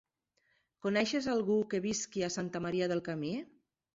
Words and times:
Coneixes 0.85 1.27
algú 1.33 1.57
que 1.73 1.81
visqui 1.85 2.25
a 2.27 2.31
Santa 2.39 2.65
Maria 2.67 2.87
del 2.93 3.07
Camí? 3.11 3.37